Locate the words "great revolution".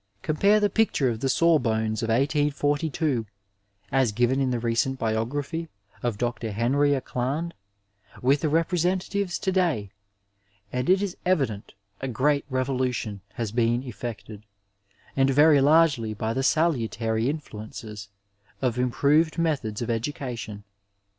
12.07-13.21